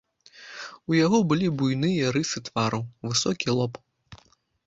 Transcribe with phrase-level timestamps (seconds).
[0.93, 2.79] У яго былі буйныя рысы твару,
[3.11, 3.73] высокі лоб.